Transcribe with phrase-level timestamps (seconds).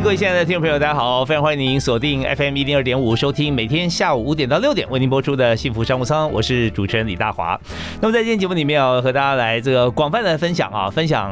[0.00, 7.60] 各位亲爱的听众朋友，大家好，非常欢迎您锁定 FM 一零二点五，收听每天下午五点到六点为您播出的幸福商务舱，我是主持人李大华。
[8.00, 11.30] 那么在今天节目里面要和大家来这个广泛的分享啊，分享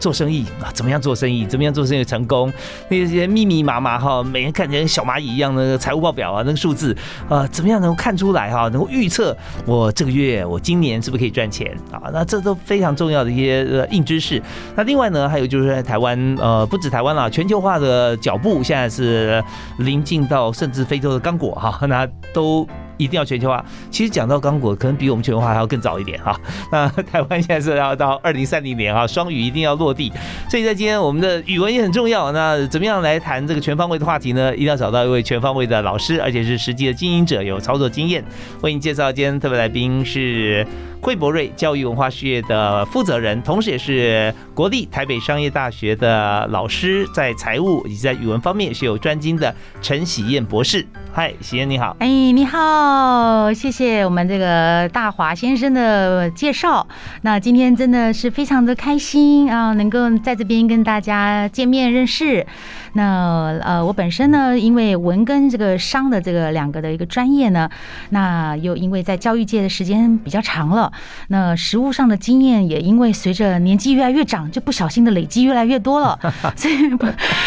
[0.00, 2.52] 做生意啊，怎么样做生意，怎么样做生意成功，
[2.88, 6.94] 那些密密麻麻哈，每天看起来小蚂蚁一样的财务报表啊，那个数字
[7.28, 12.10] 啊，怎么样能够看出来哈，能够预测我这个月我今年是不是可以赚钱啊？
[12.12, 14.42] 那这都非常重要的一些硬知识。
[14.74, 18.07] 那另外呢，还有就是在台湾呃，不止台湾了，全球化的。
[18.16, 19.42] 脚步现在是
[19.78, 23.64] 临近到甚至非洲的刚果哈，那都一定要全球化。
[23.90, 26.38] 其实讲到刚果，可能比我们全球化还要更早一点哈。
[26.72, 30.12] 那台湾现在是要到二零三零年啊，双语一定要落地。
[30.50, 32.32] 所以在今天我们的语文也很重要。
[32.32, 34.52] 那怎么样来谈这个全方位的话题呢？
[34.54, 38.24] 一定要找到一位全方位的老师，而且是实际的经营者，有操作经验。
[38.62, 40.66] 为您介绍今天特别来宾是。
[41.00, 50.86] 惠博瑞教育文化事业的负责人，同时也是国立台北商业大学的老师，在财务以及在语文方面是有专精的陈喜燕博士。
[51.12, 51.96] 嗨，喜燕你好。
[52.00, 56.86] 哎，你好，谢谢我们这个大华先生的介绍。
[57.22, 62.46] 那今天真的是非常的开心啊，能够在这边跟大家见面认识。
[62.92, 67.68] 那呃，我本身呢，因为文跟这个商的这个两个的一个专业呢，
[68.10, 70.87] 那又因为在教育界的时间比较长了，
[71.28, 76.18] 那实物上的经验也因为随着年纪越来越长，就不小心的累积越来越多了，
[76.56, 76.74] 所以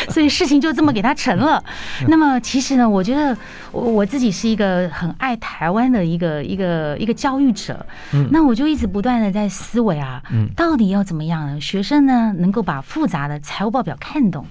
[0.09, 1.61] 所以事情就这么给他成了。
[2.07, 3.35] 那么其实呢，我觉得
[3.71, 7.85] 我我自己是一个很爱台湾的一个一个一个教育者，
[8.31, 10.21] 那我就一直不断的在思维啊，
[10.55, 11.59] 到底要怎么样呢？
[11.59, 14.45] 学生呢能够把复杂的财务报表看懂，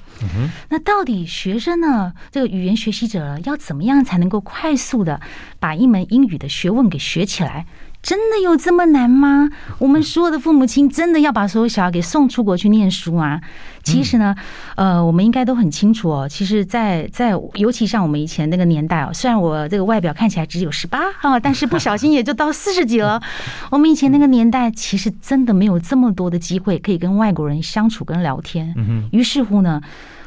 [0.69, 0.79] 那。
[0.91, 2.13] 到底学生呢？
[2.33, 5.21] 这个语言学习者要怎么样才能够快速的
[5.61, 7.65] 把一门英语的学问给学起来？
[8.03, 9.49] 真的有这么难吗？
[9.79, 13.41] 我们所有的父母亲真的要把所有小孩给送出国去念书啊？
[13.83, 14.35] 其实呢，
[14.77, 16.29] 呃，我们应该都很清楚哦。
[16.29, 23.21] 其实，在在尤其像我们以前那个年代哦，虽然我这个外表看起来只有十八啊， 但是不小心也就到四十几了。
[23.71, 28.75] 我们以前那个年代，其实真的没有这么多的机会可以跟外国人相处跟聊天。
[29.13, 29.81] 于是乎呢。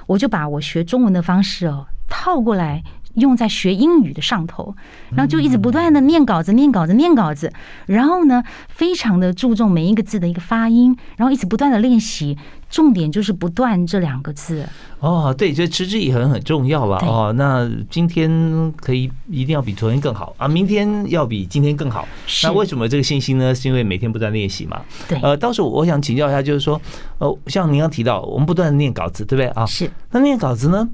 [0.05, 2.83] 我就把我学中文的方式哦套过来。
[3.15, 4.75] 用在学英语的上头，
[5.11, 7.51] 然后就一直不断的念稿子、念稿子、念稿子，
[7.85, 12.37] 然后呢，非常的注重每一个字的一个发音，然后一直不断的练习，
[12.69, 14.67] 重点就是不断这两个字。
[14.99, 17.33] 哦，对，这持之以恒很重要了哦。
[17.35, 22.07] 那今天可以一定要比昨天更好啊，明天要比今天更好。
[22.43, 23.53] 那为什么这个信心呢？
[23.53, 24.81] 是因为每天不断练习嘛。
[25.07, 25.19] 对。
[25.19, 26.81] 呃，到时候我想请教一下，就是说，
[27.19, 29.65] 呃，像您刚提到，我们不断的念稿子，对不对啊？
[29.65, 29.91] 是。
[30.11, 30.89] 那念稿子呢？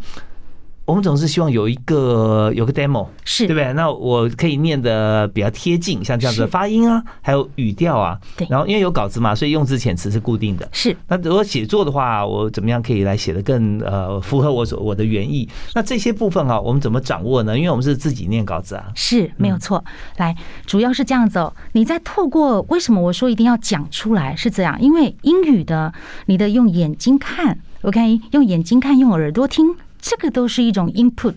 [0.89, 3.71] 我们总是希望有一个有个 demo，是对不对？
[3.73, 8.17] 那我可以念的比较贴近，像这样子的发音啊，还有语调啊。
[8.35, 8.47] 对。
[8.49, 10.67] 然后因为有稿子嘛，所以用字遣词是固定的。
[10.71, 10.97] 是。
[11.07, 15.47] 那如果写作的话，我怎么样可以来写的更呃符合我所我的原意？
[15.75, 17.55] 那这些部分啊，我们怎么掌握呢？
[17.55, 18.85] 因为我们是自己念稿子啊。
[18.95, 19.85] 是没有错。
[20.17, 20.35] 来，
[20.65, 21.53] 主要是这样子哦。
[21.73, 24.75] 你在透过为什么我说一定要讲出来是这样？
[24.81, 25.93] 因为英语的
[26.25, 29.75] 你的用眼睛看，OK，用眼睛看，用耳朵听。
[30.01, 31.35] 这个都是一种 input，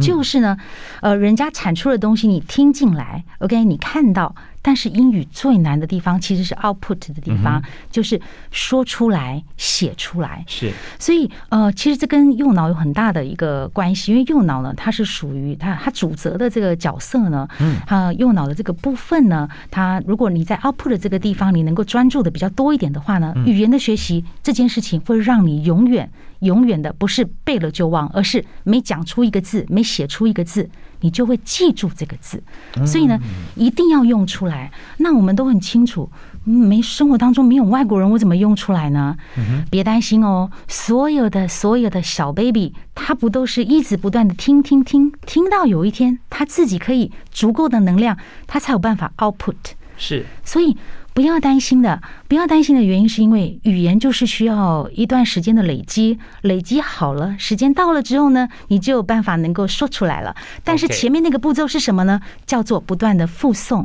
[0.00, 0.56] 就是呢，
[1.00, 4.34] 呃，人家产出的东西你听进来，OK，你看到。
[4.62, 10.44] 但是英语最难的地方其实是 output 的地方，就是说出来、写出来。
[10.46, 26.12] 是，所以呃，其实这跟右脑有很大的一个关系，因为右脑呢，它是属于它它主责的这个角色呢，嗯，它右脑的这个部分呢，它如果你在 output 的这个地方你能够专注的比较多一点的话呢，语言的学习这件事情会让你永远。
[26.40, 30.68] 永远的不是背了就忘，而是没讲出一个字，没写出一个字，
[31.00, 32.42] 你就会记住这个字。
[32.86, 33.18] 所以呢，
[33.54, 34.70] 一定要用出来。
[34.98, 36.10] 那我们都很清楚，
[36.44, 39.16] 没生活当中没有外国人，我怎么用出来呢？
[39.70, 48.16] 别担心哦，所有的所有的小 baby，他不都是一直不断的听听听，听到有一天他自己可以足够的能量，
[48.46, 49.56] 他才有办法 output。
[49.96, 50.76] 是，所以
[51.12, 52.00] 不要担心的。
[52.30, 60.32] 不要担心的原因是因为语言就是需要一段时间的累积，累积好了，时间到了之后呢，你就有办法能够说出来了。
[60.62, 62.20] 但是前面那个步骤是什么呢？
[62.46, 63.84] 叫做不断的复诵，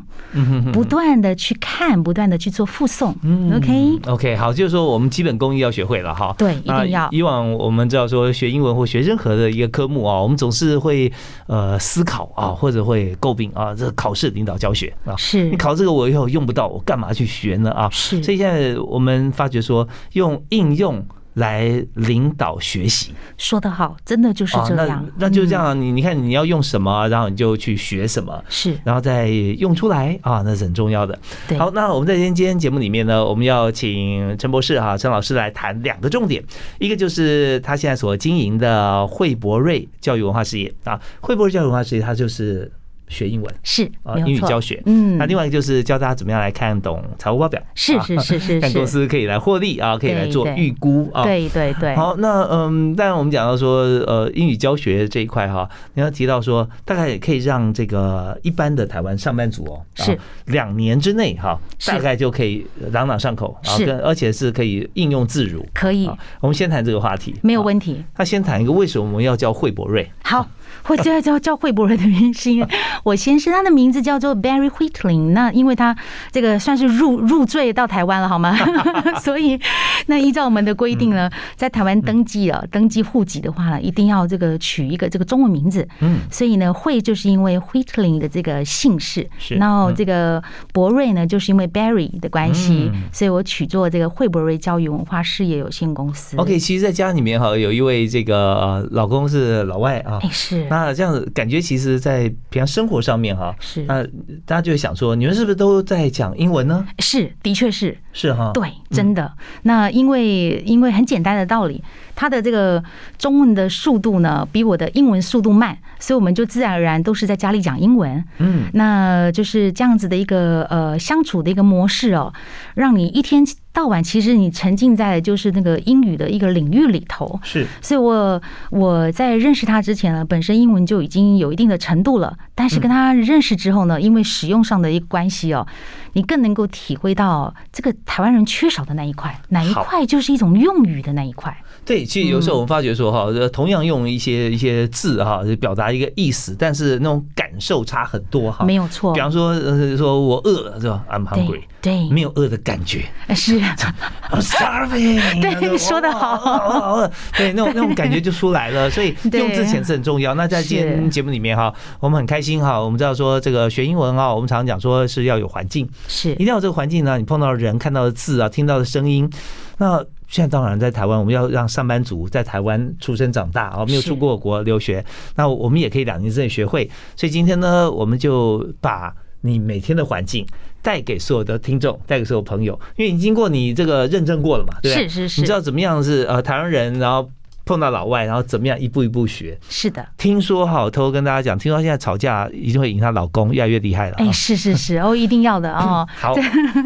[0.71, 3.15] 不断的去看，不断的去做复诵。
[3.55, 6.35] OK，OK，好，就是说我们基本功要学会了哈。
[6.37, 11.11] 对，一定要以往我们知道说学英文或学任何的一个科目啊，我们总是会
[11.47, 17.89] 呃思考啊，或者会诟病啊，这考试领导教学啊，是你考这个我以后用不到，我干嘛去学呢啊？
[17.91, 21.05] 是所以现在我们发觉说用应用。
[21.35, 25.05] 来领导学习说得好，真的就是这样。
[25.17, 31.19] 那就这嗯样，你你看你要用什么，然后你就去学什么，是然后再用出来啊，那是很重要的。
[31.45, 36.41] 对，好，那我们在今天今天节目里面呢，我们要请陈博士哈、陈老师来谈两个重点，
[36.79, 42.71] 一个就是他现在所经营的惠博瑞教育文化事业啊，惠博瑞教育文化事业，它就是
[43.07, 44.81] 学英文是啊，英语教学。
[44.85, 51.23] 嗯，那另外一个就是教大家怎么样来看懂财务报表，是啊是是是看公，司可以来获利啊，可以来做预估啊。
[51.23, 65.65] 对对对，好，那嗯，当然我们讲到说，呃，英语教学这一块哈，你要提到说，大概也可以让这个一般的台湾上班族哦，啊是两年之内哈，是大概就可以朗朗上口，是跟而且是可以应用自如。
[65.73, 67.65] 可以啊，我们先谈这个话题，没有啊。
[67.65, 68.03] 问题。
[68.17, 70.09] 那先谈一个为什么我们要叫惠博瑞？
[70.23, 70.47] 好，
[70.85, 72.67] 会叫叫叫惠博瑞的原因是因为
[73.03, 75.95] 我先生他的名字叫做 Barry Whitling，那因为他
[76.31, 78.55] 这个算是入入赘到台湾了，好吗？
[79.21, 79.59] 所以
[80.07, 85.87] 那依照我们的规定呢，在台湾登记了登记户籍的话呢，一定要这个取一个这个中文名字。
[85.99, 96.37] 嗯，所以呢，惠就是因为 Whitling 的这个姓氏，是然后嗯这个博瑞呢，就是因为 Barry 的关系嗯，所以我取做这个惠博瑞教育文化事业有限公司。
[96.37, 104.03] OK，其实，在家里面哈，有一位这个呃老公是老外啊哎，，是那这样子感觉，其实，在平常生活上面哈，是那
[104.45, 106.85] 大家就会想说，你们是不是都在讲英文呢？
[106.99, 107.97] 是，的确是。
[108.11, 109.31] 是哈，对，真的。
[109.63, 111.83] 那因为因为很简单的道理，
[112.15, 112.83] 它的这个
[113.17, 118.23] 中文的速度呢，比我的英文速度慢，所以我们就自然而然都是在家里讲英文。
[118.37, 122.33] 嗯，那就是这样子的一个呃相处的一个模式哦，
[122.73, 127.39] 让你一天到晚其实你沉浸在就是那个英语的一个领域里头。
[127.43, 135.67] 是所以我我在认识他之前呢，本身英文就已经有一定的程度了，但是跟他认识之后呢，因为使用上的一个关系哦，
[136.13, 141.55] 你更能够体会到这个台湾人缺少的那一块，哪一块就是一种用语的那一块。
[141.85, 148.65] 对，其实有时候我们发觉说哈，呃同样用一些一些字哈，就表达一个意思，但是那种感受差很多哈。
[148.65, 153.05] 没有错比，方说，呃，说我饿了是吧？I'm hungry，对对，没有饿的感觉
[153.35, 153.59] 是，
[154.31, 155.39] I'm starving。
[155.39, 158.89] 对说的好对，那种那种感觉就出来了。
[158.95, 160.33] 所以用字遣词很重要。
[160.33, 169.29] 那在今天是节目里面哈，我们很开心哈，我们知道说这个学英文啊，我们常常讲说是要有环境，是一定要有这个环境呢，你碰到的人、看到的字啊、听到的声音，
[169.77, 170.05] 那。
[170.27, 175.05] 现在当然在台湾，我们要让上班族在台湾出生长大啊，没有出过国留学，
[175.35, 176.89] 那我们也可以两年之内学会。
[177.15, 180.43] 所以今天呢，我们就把你每天的环境
[180.81, 185.07] 带给所有的听众，带给所有朋友，因为你经过你这个认证过了嘛，对不对？
[185.07, 187.29] 是是是你知道怎么样是呃台湾人，然后
[187.65, 189.57] 碰到老外，然后怎么样一步一步学。
[189.67, 194.19] 是的，听说哈，我偷偷跟大家讲，听说现在吵架一定会赢她老公，越来越厉害了啊。
[194.19, 196.07] 哎，是是是，哦，一定要的哦。
[196.15, 196.35] 好，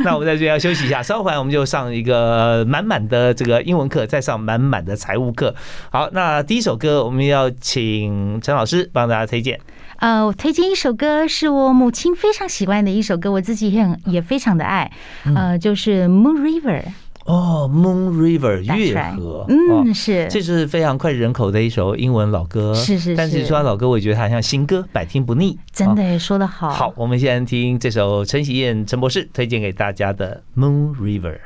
[0.03, 5.53] 那我们在这边要休息一下，稍后我们就上一个满满的这个英文课，再上满满的财务课。
[5.91, 9.59] 好，那第一首歌我们要请陈老师帮大家推荐。
[9.97, 14.89] 呃，我推荐一首歌，是我母亲非常喜欢的一首歌，我自己也很也非常的爱，
[15.25, 16.81] 嗯呃，就是《Moon River》。
[17.29, 25.51] 哦，Moon River 月河，哦嗯，是，这是非常脍炙人口的一首英文老歌，是是但是是说到老歌，我也觉得它像新歌，百听不腻。
[25.51, 26.71] 哦真的说得好。
[26.71, 31.37] 好，我们现在听这首陈喜燕陈博士推荐给大家的《Moon River》。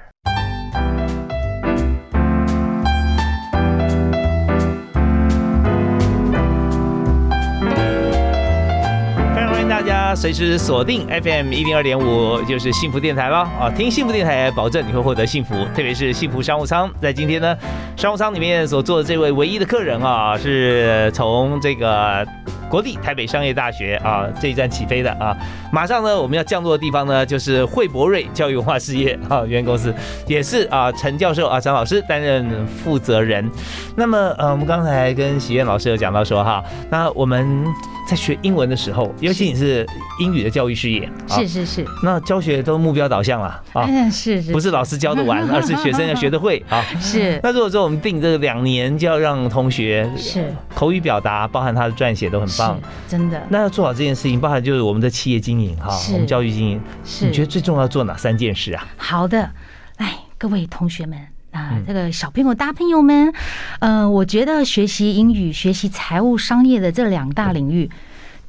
[10.16, 13.70] 随时锁定 FM 一零二点五，就是幸福电台了啊！
[13.76, 16.92] 听幸福电台，保证你会获得幸福，特别是幸福商务舱。
[17.02, 17.58] 在今天呢，
[17.96, 22.26] 商务舱里面所坐的这位唯一的客人啊，是从这个
[22.70, 25.36] 国立台北商业大学啊这一站起飞的啊。
[25.74, 29.18] 马上呢，我们要降落的地方呢，就是惠博瑞教育文化事业。
[29.28, 29.92] 啊有限公司，
[30.28, 33.50] 也是啊陈教授啊张老师担任负责人。
[33.96, 37.66] 那么呃，我们刚才跟喜燕老师有讲到说哈，那我们
[38.08, 39.84] 在学英文的时候，尤其你是
[40.20, 44.52] 英语的教育事业，啊 是是是，那教学都目标导向了啊，嗯，是是。
[44.52, 46.86] 不是老师教的完，而是学生要学得会啊。
[47.02, 47.40] 是。
[47.42, 50.54] 那如果说我们定这个两年就要让同学是。
[50.76, 53.42] 口语表达，包含他的撰写都很棒，真的。
[53.50, 58.88] 那要做好这件事情，包含就是我们的企业经营哈，是我们教育经营，是你觉得最重要做哪三件事啊？
[58.98, 59.50] 好的。
[59.98, 61.20] 哎，各位同学们
[61.52, 63.34] 啊，这个小朋友、大朋友们，
[63.80, 67.90] 呃，我觉得学习英语、学习财务、商业的这两大领域。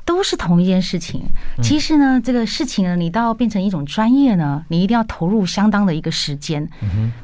[0.07, 1.23] 都是同一件事情。
[1.63, 6.69] 其实呢，这个事情呢，你到变成一种专业呢，你一定要投入相当的一个时间。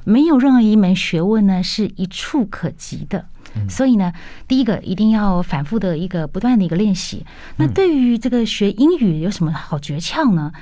[0.04, 3.26] 没有任何一门学问呢是一触可及的。
[3.68, 4.12] 所以呢，
[4.46, 7.24] 第一个一定要反复的一个不断的一个练习。
[7.56, 10.52] 那对于这个学英语有什么好诀窍呢？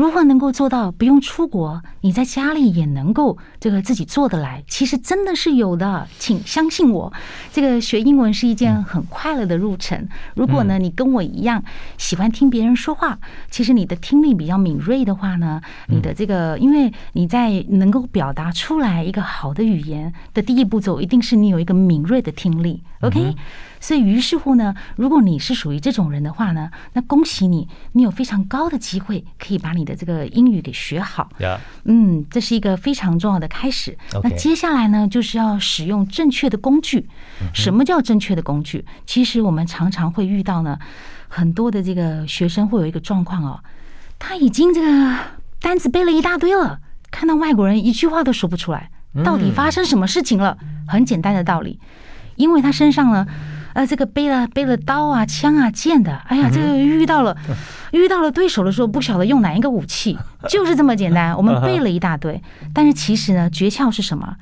[0.00, 4.64] 如何能够做到不用出国，你在家里也能够这个自己做得来？
[4.66, 7.12] 其实真的是有的，请相信我，
[7.52, 10.08] 这个学英文是一件很快乐的路程。
[10.34, 11.62] 如果呢，你跟我一样
[11.98, 13.18] 喜欢听别人说话，
[13.50, 22.82] 其实你的听力比较敏锐的话呢，你的这个，因为你在能够表达出来一个好的语言的第一步骤，一定是你有一个敏锐的听力。
[23.02, 23.34] OK。
[23.80, 31.30] 所以，于是乎呢，如果你是属于这种人的话呢，那恭喜你，你有非常高的机会可以把你的这个英语给学好。
[31.84, 33.96] 嗯，这是一个非常重要的开始。
[34.22, 37.08] 那接下来呢，就是要使用正确的工具。
[37.54, 38.84] 什么叫正确的工具？
[39.06, 40.78] 其实我们常常会遇到呢，
[41.28, 43.60] 很多的这个学生会有一个状况哦，
[44.18, 45.16] 他已经这个
[45.58, 48.90] 单子背了一大堆了，看到外国人一句话都说不出来，
[49.24, 50.58] 到底发生什么事情了？
[50.86, 51.80] 很简单的道理，
[52.36, 53.26] 因为他身上呢。
[53.72, 57.36] 呃，这个背了背了刀啊、枪啊、剑的，哎呀，这个遇到了
[57.92, 61.36] 遇到了对手的时候，不晓得用哪一个武器，就是这么简单。
[61.36, 62.40] 我们背了一大堆，
[62.74, 64.36] 但是其实呢，诀窍是什么？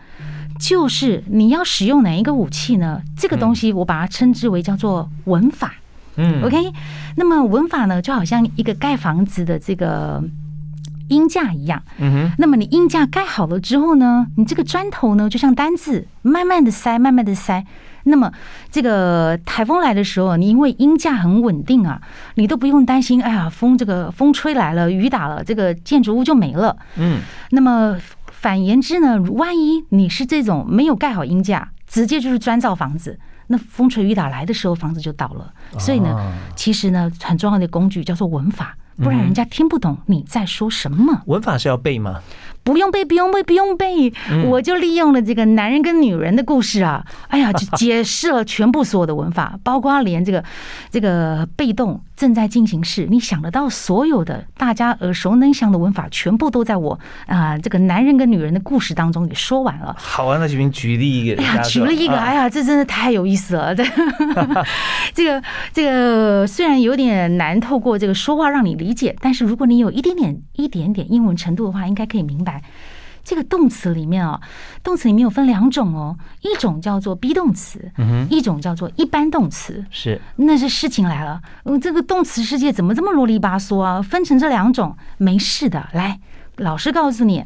[0.58, 3.00] 就是你要使用哪一个武器呢？
[3.16, 5.74] 这个东西我把它称之为叫做文法。
[6.16, 6.72] 嗯，OK。
[7.16, 10.20] 那么文法呢，就好像一个盖房子的这个
[11.10, 11.80] 鹰架一样。
[11.98, 12.32] 嗯哼。
[12.38, 17.64] 那么你鹰架盖好了之后呢，你这个砖头呢，就像单字，慢慢的塞，慢慢的塞。
[18.04, 18.32] 那么，
[18.70, 22.00] 这个台风来的时候，你因为音架很稳定啊，
[22.36, 23.22] 你都不用担心。
[23.22, 26.76] 哎呀，风这个风吹来了，雨打了，这个建筑物就没了。
[26.96, 27.20] 嗯。
[27.50, 35.52] 那么反言之呢，万一你是这种没有盖好音架，直接就是砖造房子，那风吹雨打来的时候，房子就倒了。
[35.78, 41.22] 所以呢，其实呢，很重要的工具叫做文法，不然人家听不懂你在说什么。
[41.26, 42.20] 文法是要背吗？
[42.68, 44.12] 不用背，不用背，不用背，
[44.50, 50.44] 我就利用了这个男人跟女人的故事啊， 哎呀，就解释了全部所有的文法， 包括连这个
[50.90, 59.96] 这个被动正在进行式，你想得到所有的大家耳熟能详的文法，全部都在我啊这个男人跟女人的故事当中给说完了。
[59.98, 63.74] 好啊，那这边举例一个，哎呀，举了一个，哎呀，这真的太有意思了。
[65.14, 72.57] 这个这个虽然有点难透过这个说话让你理解，但是如果你有一点点一点点英文程度的话，应该可以明白。
[73.24, 74.40] 这个动词里面啊，
[74.82, 77.92] 动词里面有分两种哦，一种叫做 be 动词，
[78.30, 79.84] 一种叫做一般动词。
[79.90, 84.00] 是，那是事情来了，嗯这个动词世界怎么这么啰里吧嗦啊？
[84.00, 85.88] 分成这两种，没事的。
[85.92, 86.20] 来，
[86.56, 87.44] 老师告诉你，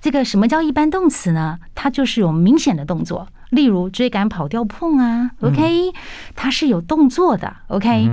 [0.00, 1.58] 这个什么叫一般动词呢？
[1.74, 5.32] 它就是有明显的动作，例如追赶、跑、掉、碰啊。
[5.42, 5.92] OK，
[6.34, 7.54] 它是有动作的。
[7.66, 8.08] OK，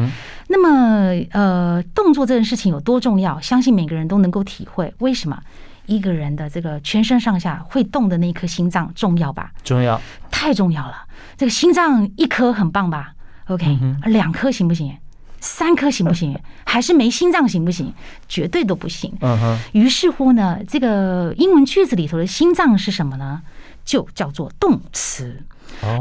[0.49, 3.39] 那么呃，动作这件事情有多重要？
[3.39, 4.93] 相信每个人都能够体会。
[4.97, 5.39] 为什么？
[5.85, 9.51] 一个人的这个全身上下会动的那颗心脏重要吧？
[9.63, 9.99] 重要，
[10.31, 11.05] 太重要了。
[11.37, 13.13] 这个心脏一颗很棒吧
[13.47, 14.97] ？OK，两颗行不行？
[15.39, 16.37] 三颗行不行？
[16.65, 17.93] 还是没心脏行不行？
[18.27, 19.13] 绝对都不行。
[19.21, 19.59] 嗯哼。
[19.73, 23.41] 于是乎呢，这个英文句子里头的心脏是什么呢？
[23.83, 25.43] 就叫做动词。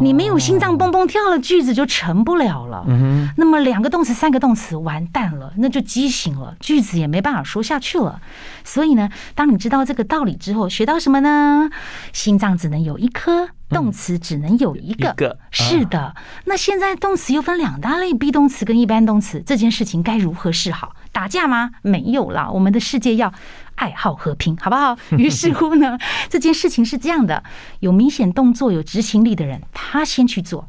[0.00, 2.84] 你没有心脏蹦蹦跳了，句子就成不了了。
[2.88, 8.20] 嗯那么两个动词，三个动词，完蛋了，那就畸形了，句子也没办法说下去了。
[8.62, 11.68] 所以呢，当你知道这个道理之后，学到什么呢？
[12.12, 15.14] 心脏只能有一颗，动词只能有一个。
[15.50, 16.14] 是的。
[16.44, 19.42] 那现在动词又分两大类：be 动词跟一般动词。
[19.44, 20.94] 这件事情该如何是好？
[21.12, 21.70] 打架吗？
[21.82, 23.32] 没有啦，我们的世界要。
[23.76, 24.96] 爱好和平，好不好？
[25.18, 27.42] 于是乎呢，这件事情是这样的：
[27.80, 30.68] 有明显动作、有执行力的人，他先去做。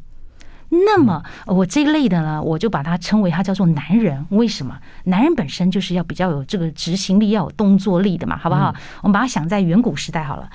[0.69, 4.25] 那么我这一类的呢，我就把它称为它叫做男人。
[4.29, 4.75] 为什么？
[5.05, 8.73] 男人本身就是要比较有这个执行力、要有动作力的嘛，好不好？
[9.01, 10.49] 我们把它想在远古时代好了。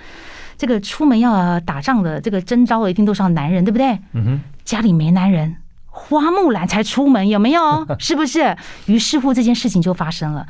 [0.59, 3.99] 这个出门要打仗的，这个征召的一定都是要男人，对不对？
[4.13, 4.41] 嗯哼。
[4.65, 7.87] 家里没男人，花木兰才出门，有没有？
[7.99, 8.57] 是不是？
[8.87, 10.47] 于是乎，这件事情就发生了。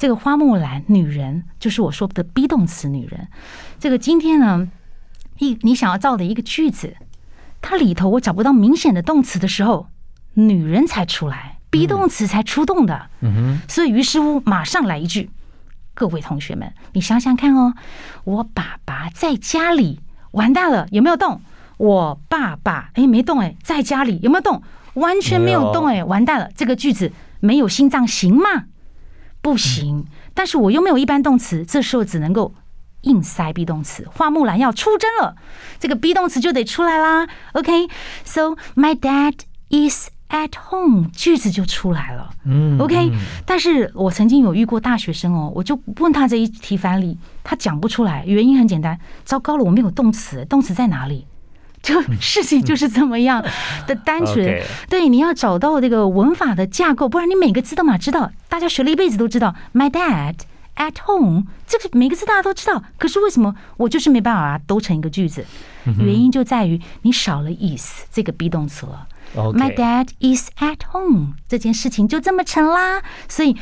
[0.00, 3.28] 这个花木兰女人就是我说的 be 动词女人。
[3.78, 4.66] 这个今天呢，
[5.40, 6.96] 一你想要造的一个句子，
[7.60, 9.88] 它里头我找不到明显的动词的时候，
[10.32, 13.10] 女人才出来，be 动词才出动的。
[13.20, 13.60] 嗯哼。
[13.68, 15.28] 所以于是乎马上来一句，
[15.92, 17.74] 各位同学们，你想想看哦，
[18.24, 21.42] 我爸爸在家里，完蛋了，有没有动？
[21.76, 24.62] 我爸爸哎没动哎，在家里有没有动？
[24.94, 28.64] 完全没有动哎，完蛋了，这个句子没有心脏行吗？
[29.42, 30.04] 不行，
[30.34, 32.54] 但是我又没有一般动词，这时候只能够
[33.02, 35.34] 硬塞 be 动词，花木兰要出征了，
[35.78, 37.26] 这个 be 动词就得出来啦。
[37.52, 39.34] OK，so my dad
[39.70, 42.30] is at home，句子就出来了。
[42.44, 43.12] 嗯 OK，
[43.46, 51.26] 但是我曾经有遇过大学生哦，我就问他这一题反例，他讲不出来，原因很简单，糟糕了，我没有动词，动词在哪里？
[51.82, 53.42] 就事情就是这么样
[53.86, 54.62] 的单纯。
[54.88, 60.34] 对，你要找到这个文法的架构，不然你每个字都嘛知道，大家学了一辈子都知道，My dad
[60.76, 65.44] at home，这个每个字大家都知道，可是为什么我就是没办法把它兜成一个句子？
[65.98, 69.06] 原因就在于你少了 is 这个 be 动词了。
[69.34, 73.00] My dad is at home，这件事情就这么成啦。
[73.28, 73.56] 所以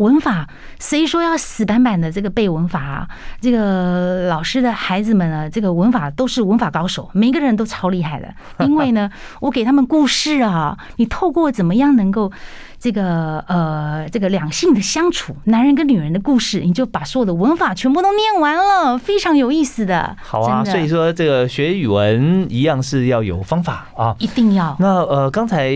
[0.00, 3.08] 文法谁说要死板板的这个背文法啊？
[3.40, 8.66] 这个老师的孩子们呢，这个文法都是文法高手，每个人都超厉害的。
[8.66, 12.32] 因为呢，我给他们故事啊，你透过怎么样能够
[12.78, 20.16] 这个呃这个两性的相处，男人跟女人的故事，你就把所有的文法全部都念完了，非常有意思的。
[20.22, 24.16] 好啊，所以说这个学语文一样是要有方法啊。
[24.18, 25.70] 一定要那呃，刚才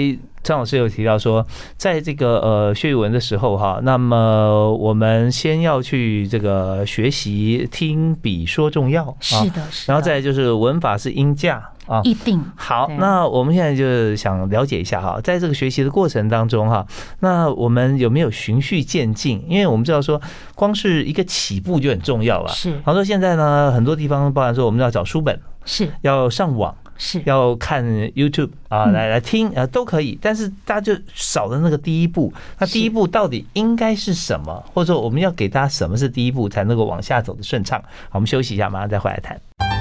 [0.45, 1.45] 张老师有提到说，
[1.77, 12.03] 在这个呃学语文的时候哈，那么我们先要去这个学习听比说重要啊，是的，是的，然后再就是文法是音架啊。
[12.05, 16.87] 一定好，那我们现在就是想了解一下哈，在这个学习的过程当中哈，
[17.21, 19.43] 那我们有没有循序渐进？
[19.49, 20.21] 因为我们知道说，
[20.55, 22.53] 光是一个起步就很重要了。
[22.53, 32.33] 是好说现在呢，很多地方包含说我们要找书本，是要上网，是要看 YouTube 啊，嗯来来听啊都可以，但是大家就少了那个第一步。
[32.59, 34.65] 那第一步到底应该是什么？
[34.73, 37.81] 或者说我们要给大家什么是第一步，才能够往下走的顺畅？
[38.09, 39.74] 好，我们休息一下，马上再回来谈。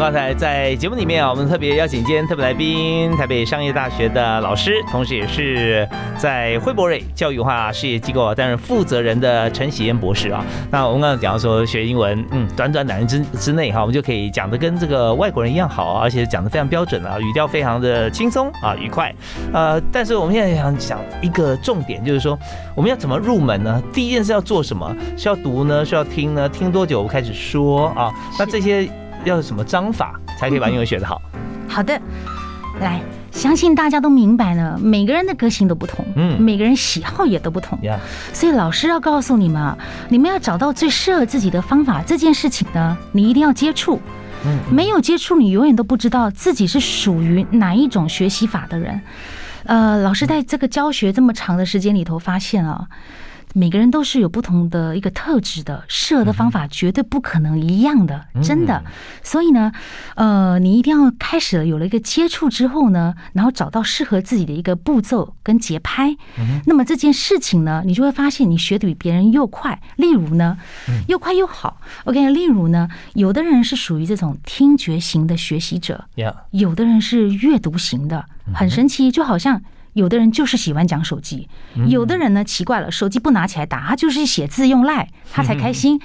[0.00, 10.42] 刚才在节目里面啊，我们特别邀请今天特别来宾，台北商业大学的老师，同时也是在辉博瑞教育化事业机构啊担任负责人的陈喜燕博士啊。
[10.70, 19.14] 那我们刚刚讲到说学英文，嗯，短短两年之之内哈，我们就可以讲的跟这个外国人一样好，而且讲的非常标准啊，语调非常的轻松啊，愉快。
[19.52, 22.38] 呃，但是我们现在想讲一个重点，就是说
[22.74, 23.82] 我们要怎么入门呢？
[23.92, 24.96] 第一件事要做什么？
[25.14, 25.84] 是要读呢？
[25.84, 26.48] 是要听呢？
[26.48, 28.10] 听多久开始说啊？
[28.38, 28.88] 那这些
[29.24, 31.20] 要什么章法才可以把英文学得好？
[31.68, 32.00] 好的，
[32.80, 37.98] 来，相信大家都明白了，每个人的个性都不同，嗯每个人喜好也都不同，呀、
[38.32, 39.76] 所以老师要告诉你们啊，
[40.08, 42.02] 你们要找到最适合自己的方法。
[42.02, 44.00] 这件事情呢，你一定要接触，
[44.44, 49.00] 嗯，没有接触，你永远都不知道自己是属于哪一种学习法的人。
[49.64, 52.88] 呃，老师在这个教学这么长的时间里头，发现啊。
[53.52, 58.82] 每个人都是有不同的一个特质的，适合的方法绝对不可能一样的，真的。
[59.22, 59.72] 所以呢，
[60.14, 66.16] 呃，你一定要开始了有了一个接触之后呢，然后找到适合自己的一个步骤跟节拍。
[66.66, 69.80] 那么这件事情呢，你就会发现你学的比别人又快。
[69.96, 70.56] 例如呢，
[71.08, 71.80] 又快又好。
[72.04, 79.60] OK，例如呢，有的人是属于这种听觉型的学习者，呀，有的人是阅读型的，很神奇，就好像。
[79.94, 81.48] 有的人就是喜欢讲手机，
[81.88, 86.00] 有的人呢奇怪了，手机不拿起来打，他就是写字用赖，他才开心。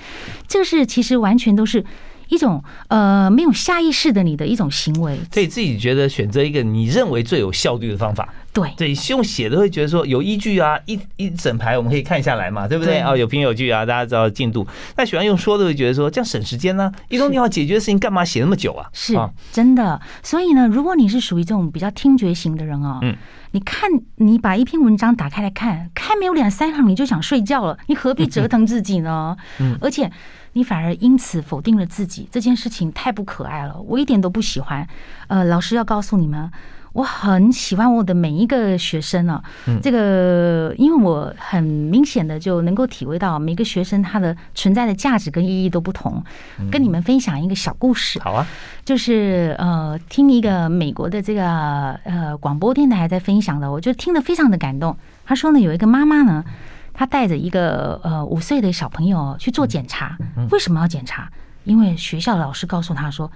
[0.48, 1.86] 这是其实完全都是
[2.30, 5.20] 一种呃没有下意识的你的一种行为。
[5.32, 12.96] 所以自己觉得选择一个你认为最有效率的方法，对，对，用写的会觉得说有依据啊，一一整排我们可以看下来嘛，对不对？
[12.96, 14.66] 对哦，有凭有据啊，大家知道进度。
[14.98, 18.90] 那喜欢用说的会觉得说这样省时间呢、一通电话解决的事情干嘛写那么久啊？
[18.92, 20.02] 是啊，真的。
[20.24, 23.16] 所以呢，如果你是属于这种比较听觉型的人哦，嗯
[23.56, 29.38] 你看你把一篇文章打开来看，看没有两三行你就想睡觉了，你何必折腾自己呢？
[29.80, 30.12] 而且
[30.52, 34.86] 你反而因此否定了自己，这件事情太不可爱了，我一点都不喜欢。
[35.28, 36.52] 呃，老师要告诉你们。
[36.96, 39.80] 我很喜欢我的每一个学生啊，嗯。
[39.84, 46.24] 这个因为我很明显的就能够体会到每个学生他的存在的价值跟意义都不同。
[46.72, 48.48] 跟你们分享一个小故事，好啊，
[48.86, 54.96] 就是呃，听一个美国的这个呃广播电台在分享的，我就听得非常的感动。
[55.26, 56.46] 他说呢，有一个妈妈呢，
[56.94, 60.18] 她带着一个呃五岁的小朋友去做检查，
[60.50, 61.30] 为什么要检查？
[61.66, 63.30] 因为学校老师告诉他说：“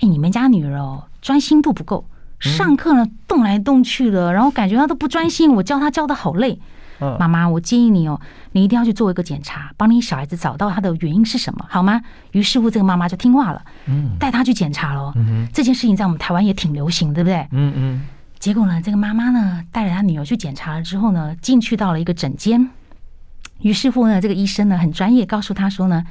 [0.00, 2.04] 哎，你们家女儿哦，专心度不够，
[2.40, 6.58] 上课呢动来动去的，然后感觉他都不专心，我教他教的好累。”
[7.02, 8.20] 嗯妈妈，我建议你哦，
[8.52, 11.98] 你一定要去做一个检查，帮你小孩子找到他的原因是什么，好吗？
[12.32, 15.10] 于是乎，这个妈妈就听话了，嗯带他去检查了。
[15.16, 17.36] 嗯这件事情在我们台湾也挺流行，对不对？
[17.52, 18.02] 嗯嗯
[18.38, 22.68] 结果呢，这个妈妈呢带着她女儿去检查了之后呢，进去到了一个诊间，
[23.62, 26.04] 于是乎呢，这个医生呢很专业，告诉她说呢，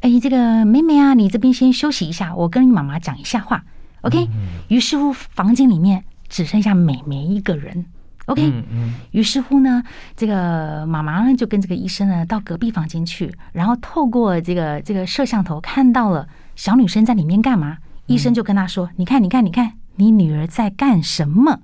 [0.00, 3.64] 哎，这个妹妹啊，你这边先休息一下，我跟你妈妈讲一下话
[4.02, 4.28] ，OK？
[4.68, 7.86] 于是乎，房间里面只剩下美眉一个人。
[8.26, 9.82] OK，嗯嗯于是乎呢，
[10.14, 17.78] 这个妈妈呢就跟这个医生呢到隔壁房间去，然后透过这个这个摄像头看到了小女生在里面干嘛。
[18.06, 21.60] 医生就跟她说：“你看，你看，你看，你女儿在干什么？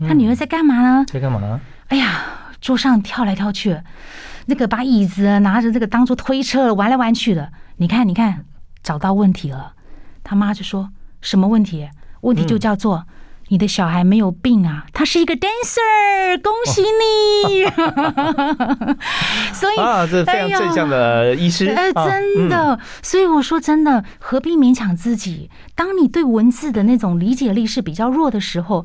[0.00, 1.04] 她女儿在干嘛呢？
[1.06, 1.60] 在干嘛呢？
[1.88, 2.22] 哎呀，
[2.60, 3.80] 桌上跳来跳去，
[4.46, 7.52] 那个把椅子拿着这个当做推车玩来玩去的。
[7.76, 8.44] 你看，你看，
[8.82, 9.74] 找到问题了。
[10.24, 10.90] 他妈就说
[11.26, 11.88] 什么问题？
[12.20, 13.04] 问题就叫做。
[13.48, 17.64] 你的小孩没有病啊，他是一个 dancer，恭喜你！
[19.54, 22.80] 所以啊，这非常正向的医师，哎，啊真的。
[23.02, 25.48] 所以我说真的，何必勉强自己？
[25.76, 28.84] 当你对文字的那种理解力是比较弱的时候。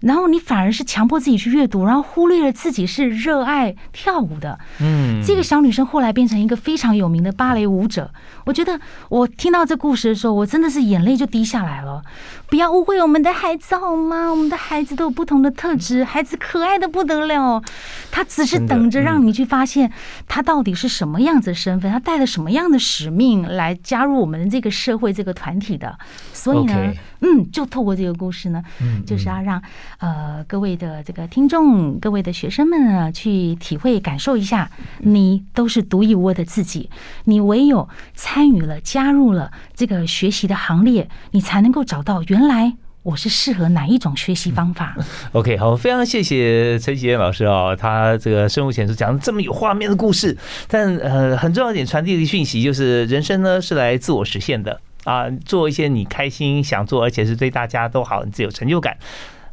[0.00, 4.58] 然后你反而是强迫自己去阅读，然后忽略了自己是热爱跳舞的。
[4.80, 8.10] 嗯，这个小女生后来变成一个非常有名的芭蕾舞者。
[8.44, 12.02] 我觉得我听到这故事的时候，我真的是眼泪就滴下来了。
[12.48, 14.30] 不要误会我们的孩子好吗？
[14.30, 17.62] 我们的孩子都有不同的特质，孩子可爱的不得了。
[18.10, 19.92] 他只是等着让你去发现
[20.26, 25.96] 他到底是什么样子的身份，他带了什么样的使命来加入我们这个社会这个团体的。
[26.32, 29.62] 所以呢嗯，就透过这个故事呢，嗯就是要让
[29.98, 36.88] 呃各位的这个听众、各位的学生们呢，去体会、感受一下，你都是独一无二的自己。
[37.24, 44.96] 你唯有参与了、加入了这个学习的行列，你才能够找到原来我是适合哪一种学习方 法。
[45.32, 50.36] OK，好，非常谢谢陈启燕老师哦，他这个深入浅出讲这么有画面的故事，
[50.68, 58.96] 但呃很重要一点传递的讯息就是，人生呢是来自我实现的啊，做一些你开心想做，而且是对大家都好，你自有成就感。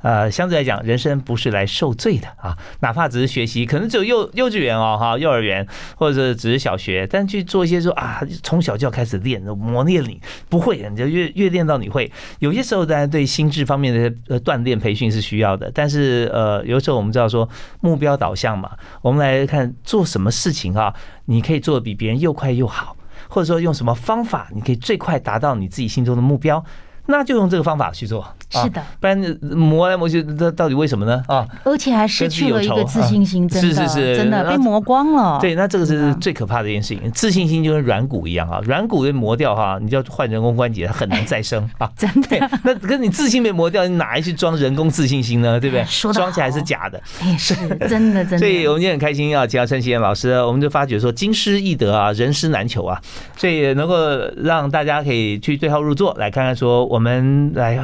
[0.03, 12.09] 呃，相对来讲，人生不是来受罪的啊，哪怕只是学习，可能只有幼幼稚园哦，哈，幼儿园或者只是小学，但去做一些说啊，从小就要开始练，磨练你不会，你就越越练到你会。
[12.37, 17.49] 有些时候，当然对心智方面的呃锻炼培训是需要的，但是呃，有时候我们知道说
[17.81, 18.69] 目标导向嘛，
[19.01, 20.93] 我们来看做什么事情啊，
[21.25, 22.95] 你可以做的比别人又快又好，
[23.29, 26.63] 或者说用什么方法，你可以最快达到你自己心中的目标。
[27.07, 31.21] 那就用这个方法去做，啊是的，不然磨来磨去，这到底为什么呢？
[31.27, 35.37] 啊，而且还失去了一个自信心，真的，是是是真的被磨光了。
[35.41, 37.11] 对，那这个是最可怕的一件事情。
[37.11, 41.91] 自信心就跟软骨一样啊，软骨被磨掉哈，你就要换人工关节，它很难再生啊。
[41.97, 45.59] 真对的，，那可是你自信被磨掉，你哪来去装人工自信心呢？
[45.59, 45.83] 对不对？
[46.13, 47.01] 装起来是假的。
[47.25, 47.53] 也是
[47.89, 48.37] 真的， 真的。
[48.37, 52.99] 所以我们今天很开心啊，请到陈启燕老师，我们就发觉说经师易得啊，人师难求啊，
[53.35, 53.95] 所以能够
[54.37, 57.79] 让大家可以去对号入座，来看看说我们来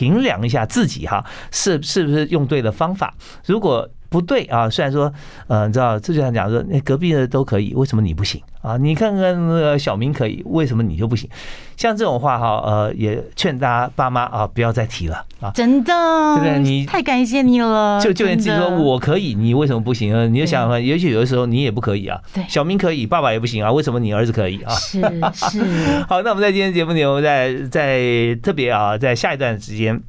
[0.00, 3.12] 评量一下自己哈，是是不是用对了方法。
[3.44, 5.10] 如果不对啊，虽然说，
[5.46, 8.76] 呃，你知道，这就像讲说，那隔壁的都可以，为什么你不行啊？
[8.76, 11.30] 你看看那个小明可以，为什么你就不行？
[11.76, 15.52] 像这种话哈，呃，也劝大家爸妈啊，不要再提了啊。
[15.54, 15.94] 真的，
[16.34, 18.00] 对不对你太感谢你了。
[18.00, 20.28] 就就连自己说我可以，你为什么不行呢？
[20.28, 22.20] 你就想也许有的时候你也不可以啊。
[22.34, 24.74] 对小明可以，爸爸也不行啊，为什么你儿子可以啊？
[24.74, 25.00] 是
[25.32, 25.60] 是，
[26.10, 30.02] 好，那我们在今天节目里，我们在在特别啊，在下一段时间，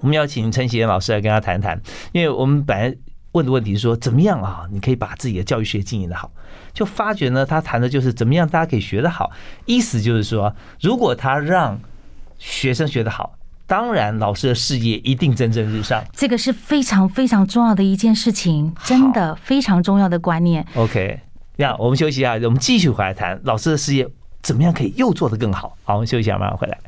[0.00, 1.80] 我们要请陈启燕老师来跟他谈谈，
[2.12, 2.94] 因为我们本来
[3.32, 6.30] 问的问题是说，怎么样啊，你可以把自己的教育事业经营的好，
[6.72, 9.30] 就发觉呢，他谈的就是怎么样大家可以学得好，
[9.64, 11.78] 意思就是说，如果他让
[12.38, 16.04] 学生学得好，当然老师的事业一定蒸蒸日上。
[16.12, 20.66] 这个是非常非常重要的一件事情，真的非常重要的观念。
[20.74, 21.20] OK，
[21.56, 24.06] 那我们休息一下，我们继续回来谈老师的事业
[24.42, 25.74] 怎么样可以又做得更好。
[25.84, 26.78] 好，我们休息一下，马上回来。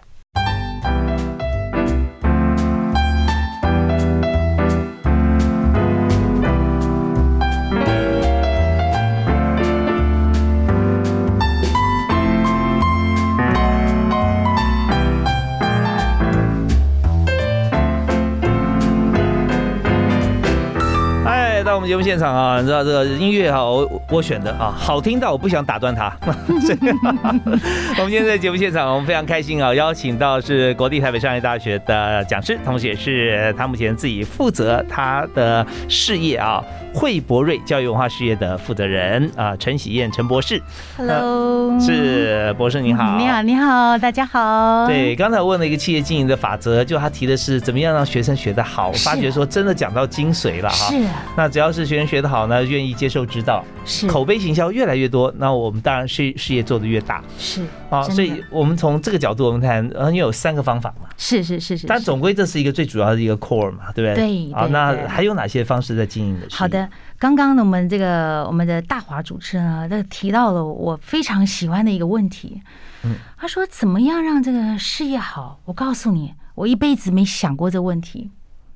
[21.85, 26.11] 们节目现场啊，你知道这个音乐哈，我我选的啊，好听到我不想打断它。
[26.25, 40.63] 我们今天在节目现场，我们非常开心啊，邀请到是国立台北商业大学的讲师，同时也是他目前自己负责他的事业啊，惠博瑞教育文化事业的负责人啊，陈喜燕陈博士
[40.97, 44.87] ，Hello， 是博士你好，你好，你好，大家好。
[44.87, 50.87] 对，刚才问了一个企业经营的法则，就他提的是怎么样让学生学得好，我发觉说真的讲到精髓了哈。
[50.91, 50.97] 是
[51.37, 58.03] 那只要是学生学得好呢，愿意接受指导，是口碑行销越来越多，那我们当然事事业做得越大是啊。
[58.05, 64.53] 所以我们从这个角度我们谈，呃，因为有三个方法嘛，是是是是，是但总归这是一个最主要的一个 core 嘛，对不对？
[64.53, 66.47] 啊，对对对那还有哪些方式在经营的？
[66.51, 72.63] 好，的，刚刚呢，我们这个我们的大华主持人啊，这提到了我非常喜欢的一个问题。
[73.03, 75.61] 嗯，他说怎么样让这个事业好？
[75.65, 78.31] 我告诉你，我一辈子没想过这问题。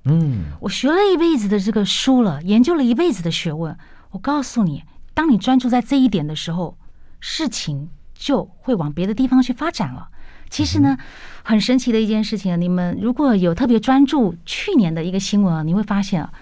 [0.04, 3.76] 嗯，我学了一辈子的这个书了，研究了一辈子的学问。
[4.10, 6.78] 我告诉你，当你专注在这一点的时候，
[7.20, 10.08] 事情就会往别的地方去发展了。
[10.48, 10.96] 其实呢，
[11.42, 16.32] 很神奇的一件事情，你们如果有特别专注去年的一个新闻啊，你会发现啊，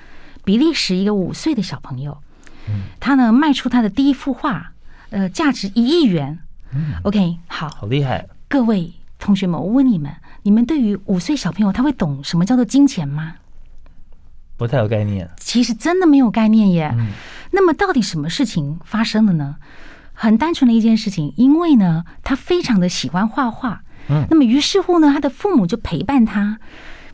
[0.44, 2.18] 比利时一个五岁的小朋友，
[3.00, 4.72] 他呢卖出他的第一幅画，
[5.10, 6.38] 呃，价值一亿元。
[7.02, 8.28] OK，好，好厉害。
[8.48, 13.34] 各位同学们，我问你们，你们对于五岁小朋友他会懂什么叫做金钱吗？
[14.56, 15.28] 不太有概念。
[15.38, 16.94] 其实真的没有概念耶。
[17.52, 19.56] 那么到底什么事情发生了呢？
[20.12, 23.82] 很单纯的一件事情，因为呢，他非常的喜欢画画。
[24.08, 24.26] 嗯。
[24.30, 26.58] 那么于是乎呢，他的父母就陪伴他，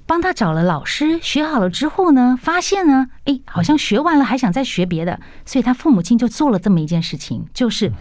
[0.06, 7.92] 帮他找了老师，学好了之后呢，发现呢，哎，好像学完了还想再学别的，所以他父母亲就做了这么一件事情，就是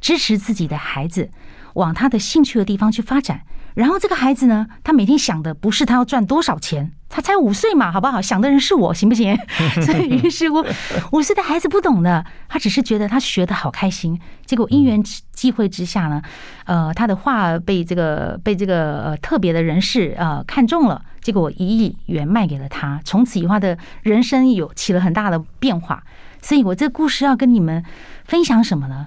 [0.00, 1.30] 支持自己的孩子
[1.74, 3.42] 往他的兴趣的地方去发展。
[3.78, 8.20] 然后这个孩子呢，他每天想的不是他要赚多少钱，他才五岁嘛，好不好？
[8.20, 9.38] 想的人是我，行不行？
[9.86, 10.64] 所以于是乎，
[11.12, 14.18] 五岁的孩子不懂的，他只是觉得他学的好开心。
[14.44, 15.00] 结果因缘
[15.32, 16.20] 际会之下呢，
[16.64, 26.02] 呃，他的画被这个被这个呃特别的人士呃看中了，结果一亿元卖给了他，从此以后他的人生有起了很大的变化。
[26.42, 27.84] 所以我这故事要跟你们
[28.24, 29.06] 分享什么呢？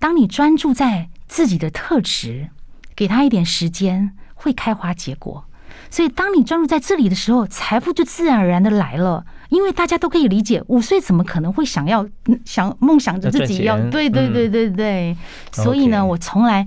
[0.00, 2.48] 当你专注在自己的特质。
[2.94, 5.44] 给他一点时间，会开花结果。
[5.90, 9.24] 所以，当你专注在这里的时候，财富就自然而然的来了。
[9.50, 12.06] 因为大家都可以理解，五岁怎么可能会想要
[12.44, 13.78] 想梦想着自己要？
[13.90, 15.16] 对对对对对。
[15.52, 16.66] 所以呢，我从来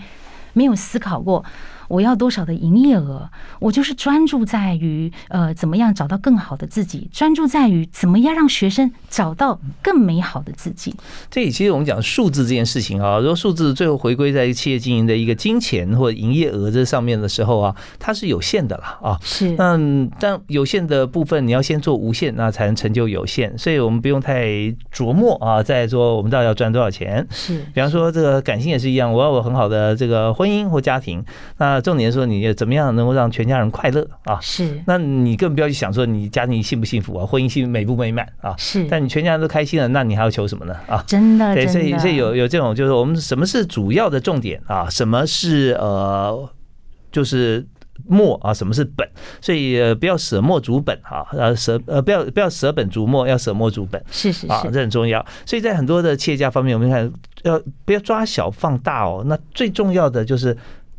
[0.53, 1.43] 没有思考过。
[1.87, 3.29] 我要多少的营业额？
[3.59, 10.95] 我就是专注在于呃，怎么样找到更好的自己，专注在于怎么样让学生找到更美好的自己。
[11.29, 19.19] 这里其实我们讲数字这件事情啊，如果数字最后回归在企业经营的一个金钱或者营业额这上面的时候啊，它是有限的了啊。
[19.21, 19.55] 是。
[19.57, 23.55] 嗯，但有限的部分你要先做无限，那才能成就有限。
[23.57, 24.45] 所以我们不用太
[24.93, 27.25] 琢磨啊，在说我们到底要赚多少钱。
[27.29, 27.59] 是。
[27.73, 31.23] 比方说这个感情也是一样，我要有很好的这个婚姻或家庭，
[31.57, 31.74] 那。
[31.75, 34.39] 那重点说，你怎么样能够让全家人快乐啊？
[34.41, 34.81] 是。
[34.87, 38.55] 那你更不要去想说你家庭幸不幸福啊，婚姻幸美不美满啊？
[38.57, 38.85] 是。
[38.85, 40.73] 但你全家人都开心了，那你还要求什么呢？
[40.87, 41.53] 啊，真的。
[41.53, 44.89] 对，所以所以有有这种，就是我们什么是主要的重点啊？
[44.89, 46.49] 什么是呃，
[47.11, 47.67] 就是
[48.07, 48.53] 末啊？
[48.53, 49.05] 什么是本？
[49.41, 54.01] 所以呃，不要舍末逐本啊，呃，舍呃，不要不要舍本逐末，要舍末逐本。
[54.09, 55.25] 是是啊，这很重要。
[55.45, 57.11] 所以在很多的企业家方面，我们看
[57.43, 59.25] 要不要抓小放大哦？
[59.25, 60.55] 那最重要的就是。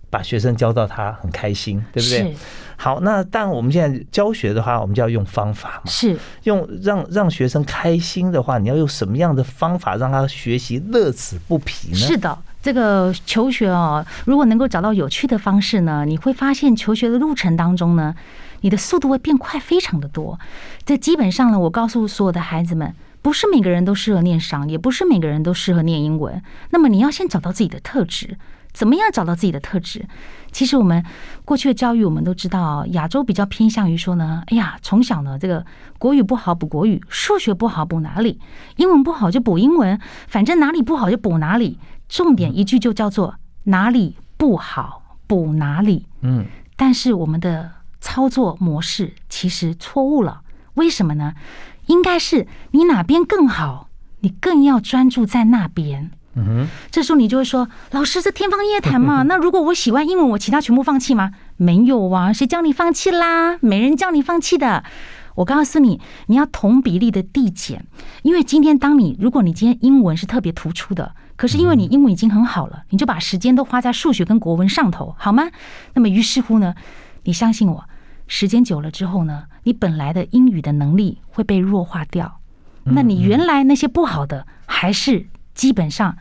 [0.08, 2.36] 把学生教到他很开心，对不对？
[2.78, 5.90] 好，那但我们现在教学的话，我们就要用方法嘛。
[5.90, 11.96] 是用让让学生开心的话，你要用什么样的方法让他学习乐此不疲呢？
[11.96, 18.14] 是的，这个求学哦，如果能够找到有趣的方式呢，你会发现求学的路程当中呢，
[18.60, 20.38] 你的速度会变快，非常的多。
[20.84, 26.42] 这基本上呢，我告诉所有的孩子们，不是每个人都适合念商，也不是每个人都适合念英文。
[26.70, 28.36] 那么你要先找到自己的特质。
[28.76, 30.06] 怎么样找到自己的特质？
[30.52, 31.02] 其实我们
[31.46, 35.64] 过去的教育，我们都知道，亚洲比较偏向于说呢，哎呀，从小呢，这个
[35.98, 38.38] 国语不好补国语，数学不好补哪里，
[38.76, 46.04] 英文不好就补英文，反正哪里不好就补哪里，重点一句就叫做哪里不好补哪里。
[46.20, 46.44] 嗯，
[46.76, 47.70] 但是我们的
[48.02, 50.42] 操作模式其实错误了，
[50.74, 51.32] 为什么呢？
[51.86, 53.88] 应该是你哪边更好，
[54.20, 56.10] 你更要专注在那边。
[56.38, 59.22] 嗯哼，这时候你就会说：“老师，这天方夜谭嘛。
[59.28, 61.32] 那如果我喜欢英文，我其他全部放弃吗？
[61.56, 63.56] 没有啊，谁叫你放弃啦？
[63.60, 64.84] 没人叫你放弃的。
[65.36, 67.86] 我告诉你，你要同比例的递减。
[68.22, 75.48] 因为今天，当你如果你今天英文是特别突出的，可是因为你英文已经很好了，你就把时间都花在数学跟国文上头，好吗？
[75.94, 76.74] 那么于是乎呢，
[77.24, 77.84] 你相信我，
[78.26, 82.40] 时间久了之后呢，你本来的英语的能力会被弱化掉。
[82.84, 86.16] 那你原来那些不好的还是。”基本上，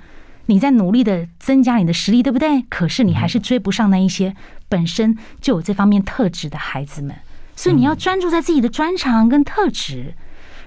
[0.48, 2.64] 你在努力的增加你的实力，对不对？
[2.70, 4.36] 可是你还是追不上那一些
[4.70, 7.16] 本身就有这方面特质的孩子们。
[7.56, 10.16] 所以你要专注在自己的专长跟特质，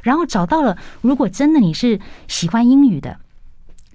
[0.03, 0.77] 然后找到了。
[1.01, 3.19] 如果真的你是喜欢英语的，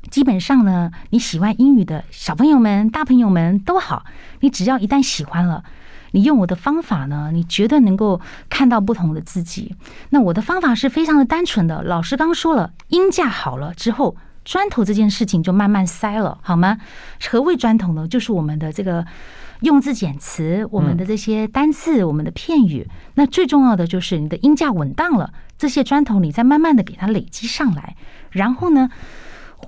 [0.09, 4.05] 基本上呢，你喜欢英语的小朋友们、大朋友们都好，
[4.41, 5.63] 你只要一旦喜欢了，
[6.11, 9.75] 你用我的方法呢，你绝对能够看到不同的自己。
[10.09, 11.83] 那我的方法是非常的单纯的。
[11.83, 14.15] 老师刚说了，音架好了之后。
[14.43, 16.77] 砖头这件事情就慢慢塞了，好吗？
[17.29, 18.07] 何谓砖头呢？
[18.07, 19.05] 就是我们的这个
[19.61, 22.87] 用字简词，我们的这些单字，我们的片语。
[23.15, 27.95] 那最重要的就是你的音价稳当了，这些砖头你再慢慢的给它累积上来，
[28.31, 28.89] 然后呢，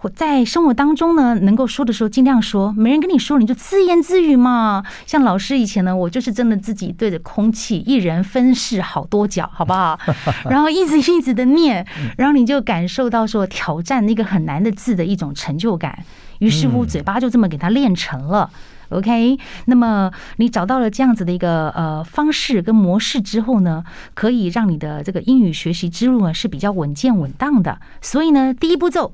[0.10, 4.84] 在生活当中呢，能够说的时候尽量说，没人跟你说，你就自言自语嘛。
[5.06, 10.00] 像老师以前呢，我就是真的自己对着空气，一人分饰好多角，好不好？
[10.50, 11.86] 然后一直一直的念，
[12.18, 16.04] 然后你就感受到说挑战那个很难的字的一种成就感。
[16.40, 18.50] 于是乎，嘴巴就这么给它练成了。
[18.90, 27.80] OK，那么你找到了这样子的一个呃方式跟模式之后呢，可以让你的这个英语学习之路呢是比较稳健稳当的。
[28.02, 29.14] 所以呢，第一步骤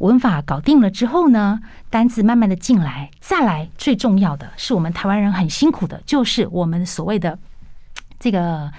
[0.00, 7.38] 文法搞定了之后呢，单字慢慢的进来，再来最重要的是我们台湾人很辛苦的，就是我们所谓的
[8.18, 8.70] 这个。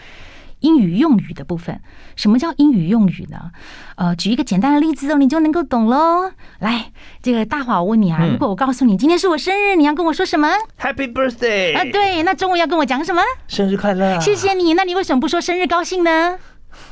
[0.61, 1.81] 英语用语的部分，
[2.15, 3.49] 什么叫英语用语呢？
[3.95, 6.31] 呃，举一个简单的例子哦，你就能够懂喽。
[6.59, 6.91] 来，
[7.23, 10.47] 这个大华，我问你啊，如果我告诉你今天是我生日，你要跟我说什么
[10.79, 11.75] ？Happy birthday！
[11.75, 13.23] 啊，对，那中午要跟我讲什么？
[13.47, 14.19] 生日快乐！
[14.19, 14.75] 谢谢你。
[14.75, 16.37] 那你为什么不说生日高兴呢？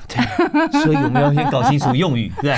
[0.84, 2.56] 所以我们要先搞清楚用语， 对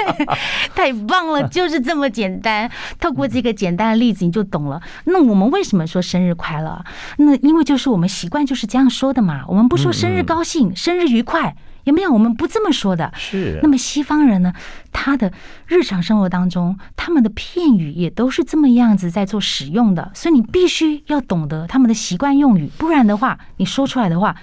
[0.74, 2.70] 太棒了，就是这么简单。
[2.98, 4.80] 透过这个简单的例子，你就懂了。
[5.04, 6.82] 那我们为什么说生日快乐？
[7.18, 9.44] 那因为就是我们习惯就是这样说的嘛。
[9.46, 12.10] 我们不说生日高兴、生日愉快，有没有？
[12.10, 13.12] 我们不这么说的。
[13.14, 13.60] 是。
[13.62, 14.52] 那么西方人呢？
[14.90, 15.30] 他的
[15.66, 20.10] 日常生活当中，他们的片语也都是这么样子在做使用的。
[20.14, 24.34] 所以你必须要懂得他们的习惯用语，不然的话，你说出来的话。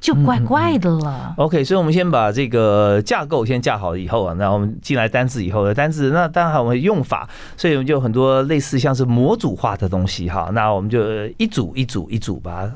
[0.00, 1.34] 就怪怪的了。
[1.36, 10.48] OK，所以我们先把这个架构先架好以后啊，那我们进来单字以后的单字，那当然我们用法，所以我们就很多类似像是模组化的东西哈。
[10.54, 12.70] 那我们就一组一组一组吧。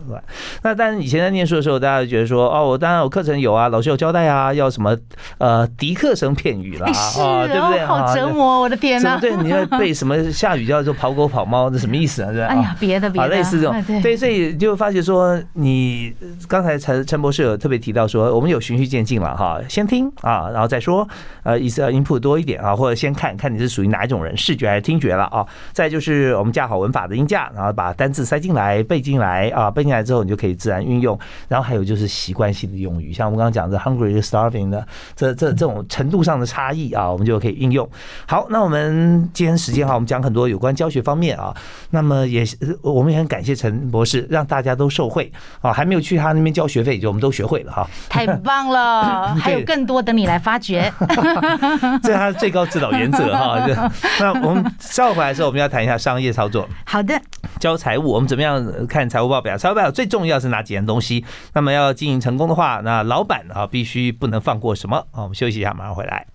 [0.62, 4.94] 那但是以前在念书的时候，大家觉得说哦，我当然有课程有啊，老师有交代啊，要什么
[5.38, 6.86] 呃迪克生片语啦，
[7.18, 7.86] 啊，对不对？
[7.86, 9.18] 好折磨，我的天哪！
[9.18, 12.30] 对，你要背什么下雨叫做跑狗跑猫，这什么意思啊？
[12.30, 12.48] 对吧？
[12.48, 16.14] 哎呀，别的别的，类似这种，对，所以就发觉说你
[16.46, 17.02] 刚才才。
[17.14, 21.08] 陈博士有特别提到说，我们有循序渐进了哈，先听啊，然后再说，
[21.44, 25.46] 呃，意思要 input 多一点啊，或者先看看你是属于哪一种人，视觉还是听觉了啊。
[25.72, 31.16] 再就是我们架好文法的音架，然后把单字塞进来背进来啊，背进来之后你就可以自然运用。
[31.46, 37.88] 然后还有就是习惯性的用语，像我们刚刚讲的 hungry、starving 的这这这种程度上的差异啊，我们就可以应用。
[38.26, 41.54] 好，那我们今天时间哈，我们讲很多有关教学方面啊，
[41.90, 42.44] 那么也
[42.82, 47.14] 我们也很感谢陈博士，让大家都受惠啊，还没有去他那边交学费就。
[47.14, 49.32] 我们都学会了哈，太棒了！
[49.38, 50.92] 还有更多等你来发掘，
[52.02, 53.64] 这是他最高指导原则哈。
[54.18, 56.68] 那我们稍后回来的时候，我们要谈一下商业操作。
[56.84, 57.16] 好的，
[57.60, 59.56] 教财务，我们怎么样看财务报表？
[59.56, 61.24] 财务报表最重要是哪几样东西？
[61.52, 65.06] 那么要经营成功的话，那老板啊必须不能放过什么？
[65.12, 66.26] 好，我们休息一下，马上回来。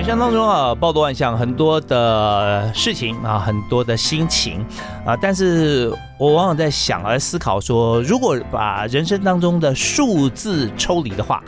[0.00, 4.64] 人生当中啊，报多万象，很多的事情啊，很多的心情
[5.04, 11.44] 啊，但是我往往在想而思考说，如果把人生当中的数字抽离的话，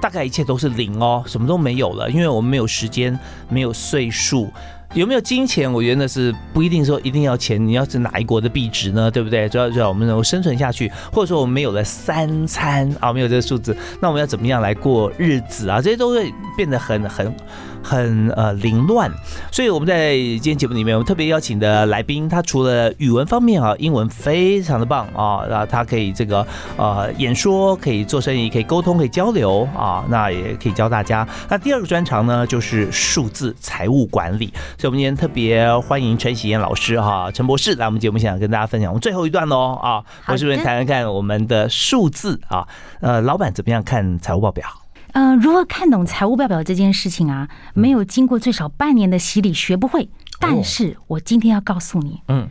[0.00, 3.16] 大概一切都是零哦，什么都没有了，因为我们没有时间，
[3.48, 4.52] 没有岁数。
[4.94, 5.72] 有没有金钱？
[5.72, 7.64] 我觉得是不一定说一定要钱。
[7.64, 9.10] 你要是哪一国的币值呢？
[9.10, 9.48] 对不对？
[9.48, 15.80] 主要主要我们能够生存下去，或者说我们没有了三餐啊，没有这个数字，那我们要怎么样来过日子啊？
[15.80, 17.34] 这些都会变得很很
[17.82, 19.10] 很呃凌乱。
[19.50, 31.26] 所以我们在今天节目里面，我们特别邀请的来宾，他除了语文方面啊，英文非常的棒啊，然后他可以这个呃演说，可以做生意，可以沟通，可以交流啊，那也可以教大家。
[31.48, 34.52] 那第二个专长呢，就是数字财务管理。
[34.78, 42.66] 所以，我们今天特别欢迎陈喜燕老师哈，陈博士来我们节目现场跟大家分享我们最后一段喽啊，我是不是谈谈看我们的数字啊？
[43.00, 44.81] 呃，老板怎么样看财务报表？
[45.12, 47.48] 呃，如何看懂财务报表这件事情啊？
[47.74, 50.08] 没有经过最少半年的洗礼，学不会。
[50.40, 52.48] 但是我今天要告诉你，嗯，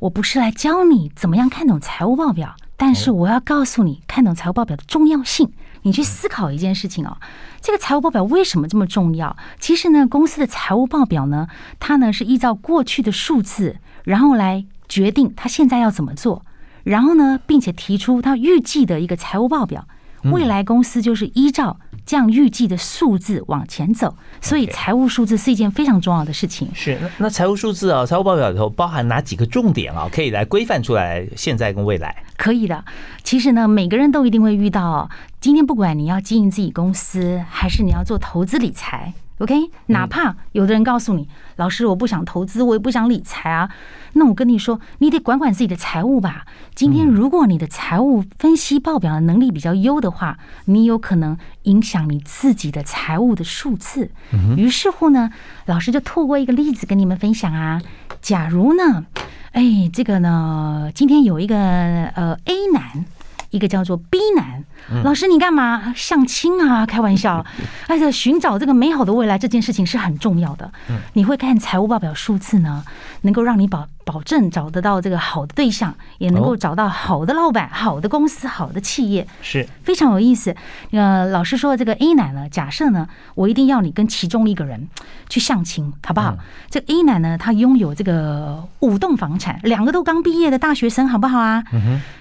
[0.00, 5.52] 我不是来教你怎么样看懂财务报表，但是我要告诉你看懂财务报表的重要性。
[5.84, 7.16] 你去思考一件事情哦。
[7.60, 9.36] 这个财务报表为什么这么重要？
[9.60, 11.46] 其实呢，公司的财务报表呢，
[11.78, 16.44] 它呢是依照过去的数字，然后来决定它现在要怎么做，
[16.82, 19.86] 然后呢，并且提出它预计的一个财务报表。
[20.30, 26.68] 未来公司就是依照这样预计的数字往前走，所以财务数字是一件非常重要的事情。
[26.74, 30.08] 是那那财务数字啊，财务报表里头包含哪几个重点啊？
[30.12, 32.24] 可以来规范出来现在跟未来？
[32.36, 32.84] 可以的。
[33.22, 35.08] 其实呢，每个人都一定会遇到。
[35.40, 39.70] 今天不管你要经营自己公司，还是你要做投资理财，OK？
[39.86, 43.70] 哪怕有的人告诉你，老师我不想投资，我也不想理财啊，
[44.14, 46.44] 那我跟你说，你得管管自己的财务吧。
[46.74, 54.10] 今天如果你的财务分析报表的能力比较优的话，你有可能影响你自己的财务的数字。
[54.56, 55.30] 于是乎呢，
[55.66, 57.80] 老师就透过一个例子跟你们分享啊，
[58.20, 59.06] 假如呢。
[59.52, 63.04] 哎，这个呢，今天有一个呃 A 男，
[63.52, 64.64] 一个叫做 B 男。
[65.04, 66.84] 老师，你干嘛相亲啊？
[66.84, 67.46] 开玩笑，
[67.88, 70.68] 而且寻找这个美好的未来这件事情是很重要的。
[71.12, 72.84] 你会看财务报表数字呢，
[73.20, 80.54] 能够让你保保证找得到这个好的对象，也能够找到好的老板、好的公司、好的企业，是非常有意思。
[80.90, 84.88] 呃，老师说这个 A 男呢，假设呢，我一定要你跟其中一个人
[85.28, 86.36] 去相亲，好不好？
[86.68, 91.64] 这 A 男呢，他拥有这个五栋房产，两个都刚毕业的大学生，好不好啊？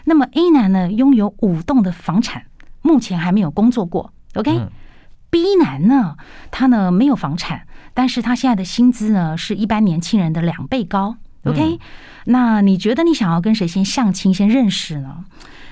[0.06, 2.44] 那么 A 男呢，拥有五栋的房产。
[2.84, 6.16] 目前还没有工作过，OK？B 男呢，
[6.50, 11.80] 他呢没有房产，但是他现在的薪资呢是一般年轻人的两倍高，OK？
[12.26, 15.26] 那你觉得你想要跟谁先相亲、先认识呢？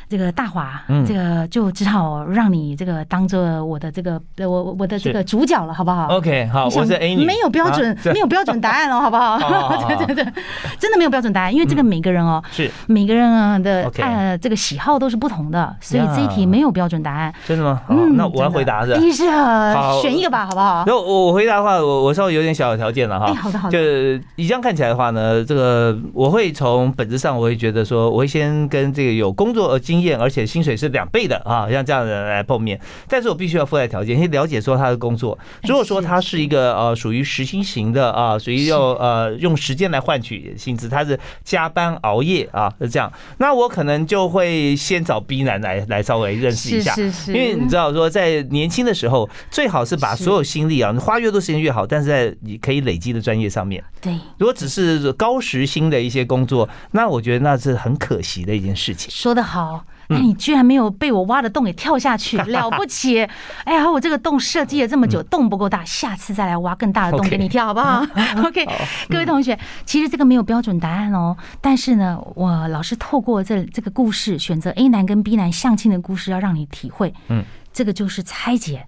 [0.09, 9.37] 这个大华，这个就只好让你这个当做我的这个我我的这个主角了，好不好？OK，好，我是 A 女，没有标准，没有标准答案了，好不好？
[9.87, 10.33] 对对对，
[10.79, 17.31] 真的没有标准答案，因为这个每个人哦，是每个人的呃这个喜好都是不同的，所以这一题没有标准答案。
[17.47, 17.81] 真的吗？
[17.89, 19.13] 嗯，那我要回答是？
[19.13, 20.83] 是啊，选一个吧，好不好？
[20.87, 23.27] 那我我回答的话，我我稍微有点小条件了哈。
[23.27, 23.71] 哎好的好的。
[23.71, 30.79] 就你这样看起来的话呢，这个我会从本质上，我会觉得说，我会先跟这个有工作经验，而且薪水。
[30.79, 32.79] 是两倍的啊，像这样的人来碰面，
[33.09, 35.37] 但是我必须要附带条件，先了解说他的工作。
[35.63, 46.95] 如果说他是一个呃属于实薪型的啊，属于要呃用时间来换取薪资，他是加班熬夜啊，是这样，那我可能就会先找 B 男来来稍微认识一下，
[47.27, 53.83] 因为你知道说在年轻的时候，最好是把所有心力啊，你花越多时间越好，但是在你可以累积的专业上面。
[53.99, 59.11] 对，如果只是高时薪的一些工作，那我觉得那是很可惜的一件事情。
[59.11, 59.83] 说得好。
[60.09, 63.23] 那你居然没有被我挖的洞给跳下去， 了不起！
[63.63, 68.03] 哎呀，我这个洞设计了这么久，洞不够大，下次再来挖更大的洞给你跳，好不好？
[68.43, 68.65] OK，
[69.07, 71.37] 各位同学，其实这个没有标准答案哦。
[71.61, 78.87] 但是呢，我老师透过这这个故事，选择 A 男跟 B 男相亲的故事，要让你体会，嗯，这个就是拆解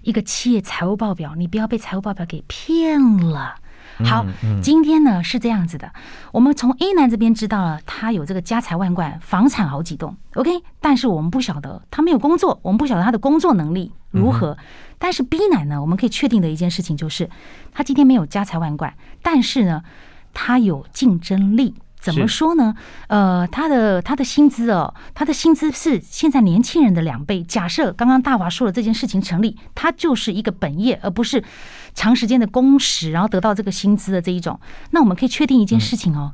[0.00, 3.56] 一个企业财务报表，你不要被财务报表给骗了。
[4.04, 4.26] 好，
[4.62, 5.92] 今天呢是这样子的，
[6.32, 10.50] 我们从 A 男这边知道了他有这个家财万贯，房产好几栋，OK，
[10.80, 14.56] 但是我们不晓得他没有工作，我们不晓得他的工作能力如何。
[14.98, 17.28] 但是 B 男呢，我们可以确定的一件事情就是，
[17.72, 19.82] 他今天没有家财万贯，但是呢，
[20.32, 21.74] 他有竞争力。
[22.02, 22.74] 怎么说呢？
[23.06, 27.44] 呃，他的他的薪资哦，他的薪资是现在年轻人的两倍。
[27.44, 31.44] 假设刚刚大华说的这件事情成立，他就是一个本业，而不是
[31.94, 34.58] 长时间的工时，然后得到这个薪资的这一种。
[34.90, 36.32] 那我们可以确定一件事情哦，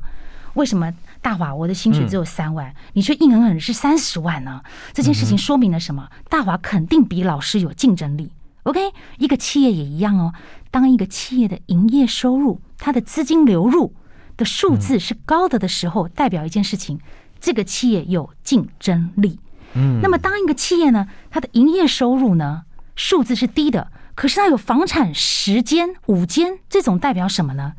[0.55, 4.61] 为什么大华我的薪水只有三万，你却硬狠狠是三十万呢？
[4.93, 6.09] 这件事情说明了什么？
[6.29, 8.31] 大华肯定比老师有竞争力。
[8.63, 8.79] OK，
[9.17, 10.33] 一个企业也一样哦。
[10.71, 13.93] 当一个企业的营业收入，它的资金流入。
[14.37, 16.97] 的数字是高的的时候，代表一件事情，
[17.41, 19.37] 这个企业有竞争力。
[19.73, 22.63] 嗯，那么当一个企业呢，它的营业收入呢
[22.95, 27.71] 数字是低的，可是它有房产十间、五间，这种代表什么呢？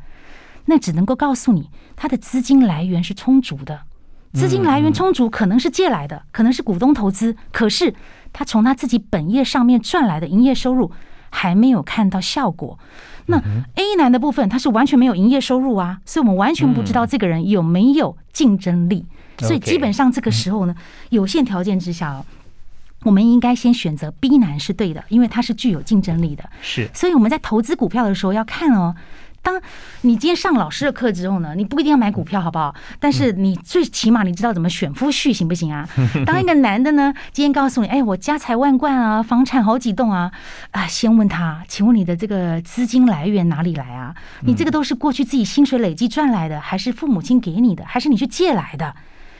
[0.65, 3.81] 那只能够告诉你，它的资金来源是充足的。
[4.33, 7.93] 资金来源充足，可能是借来的，可能是股东投资，可是
[8.33, 10.91] 他从他自己本业上面赚来的营业收入
[11.29, 12.79] 还没有看到效果。
[13.27, 13.37] 那
[13.75, 19.05] A 男的部分，他是完全没有营业收入啊，所以我们完全不知道这个人有没有竞争力。
[19.37, 20.73] 所以基本上这个时候呢，
[21.11, 22.25] 有限条件之下，
[23.03, 26.49] 我们应该先选择 B 男是对的，因为他是具有竞争力的。
[26.61, 28.95] 是，所以我们在投资股票的时候要看哦。
[29.43, 29.59] 当
[30.01, 32.75] 你今天上老师的课之后呢，你不一定要买股票，好不好？
[32.99, 35.89] 但是你最起码你知道怎么选夫婿，行不行啊？
[36.27, 40.31] 当一个男的呢，今天告诉你，哎，我家财万贯啊，房产好几栋啊，
[40.69, 44.13] 啊，先问他，请问你的这个资金来源哪里来啊？
[44.41, 48.95] 你这个都是过去自己薪水累积赚来的，还是父母亲给你的，还是你去借来的？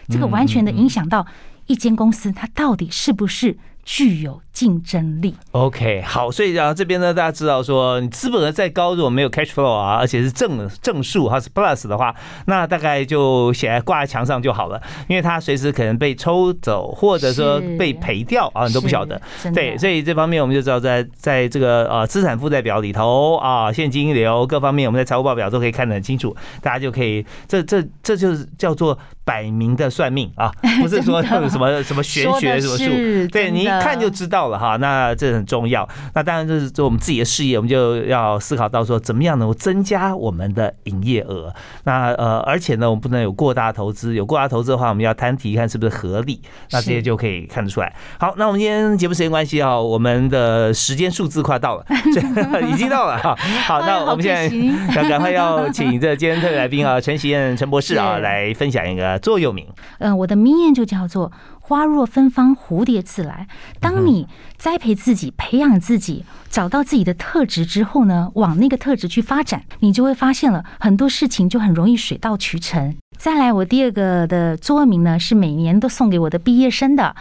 [0.09, 1.27] 这个完全的影响到
[1.67, 3.57] 一间公司，它到底是不是？
[3.83, 5.35] 具有竞争力。
[5.51, 12.13] OK，好，所以然后这边呢，大家知道说，你资本额再高，如果没有 cash flow 啊，而且是正正数，它是 plus 的话，
[12.45, 19.19] 那大概就写在挂在墙上就好了，因为它随时可能被抽走，或者说被赔掉啊，你都不晓得。
[19.53, 30.51] 对，所以这方面我们就知道，在在这个呃资产负债表里头啊，现金流各方面，我们在财务报表都可以看得很清楚，大家就可以，这这这就是叫做摆明的算命啊，
[30.81, 33.70] 不是说 什么什么玄学什么术，对你。
[33.77, 34.77] 了看就知道了哈。
[34.77, 35.87] 那这很重要。
[36.13, 41.53] 那当然就是做我们自己的事业，我们就要思考到说，怎么样能够增加我们的营业额。
[41.83, 46.41] 那呃，而且呢，我们不能有过大投资，有过大投资的话，我们要摊提看是不是合理。
[46.71, 47.93] 那这些就可以看得出来。
[48.19, 51.85] 好，那我们今天节目时间关系啊，我们的时间数字快到了，
[52.71, 53.35] 已经到了哈。
[53.67, 59.65] 好，那我们现在要赶快要请这今天特别来宾啊，陈喜燕陈博士啊， 来分享一个座右铭。
[59.99, 61.31] 嗯，我的名言就叫做
[61.61, 63.47] “花若芬芳，蝴蝶自来”。
[63.79, 72.95] 当你栽培自己、培养自己、找到自己的特质之后呢，往那个特质去发展，你就会发现了很多事情就很容易水到渠成。
[73.21, 77.15] 再来，我第二个的座右铭呢，是每年都送给我的毕业生的，